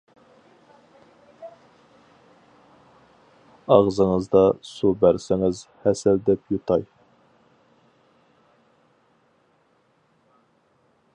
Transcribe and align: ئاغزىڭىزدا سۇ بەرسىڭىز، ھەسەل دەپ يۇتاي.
ئاغزىڭىزدا 3.75 4.41
سۇ 4.69 4.93
بەرسىڭىز، 5.05 5.63
ھەسەل 5.85 6.23
دەپ 6.31 6.51
يۇتاي. 6.55 6.87